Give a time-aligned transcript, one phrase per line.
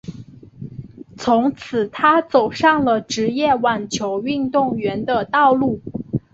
[1.15, 5.79] 从此她走上了职业网球运动员的道路。